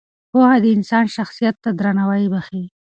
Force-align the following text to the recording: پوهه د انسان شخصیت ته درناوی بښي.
پوهه 0.31 0.57
د 0.63 0.65
انسان 0.75 1.05
شخصیت 1.15 1.55
ته 1.63 1.69
درناوی 1.79 2.25
بښي. 2.33 2.63